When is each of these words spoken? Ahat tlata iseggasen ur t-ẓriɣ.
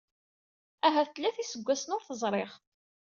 Ahat 0.87 1.09
tlata 1.15 1.41
iseggasen 1.43 1.95
ur 1.95 2.03
t-ẓriɣ. 2.03 2.51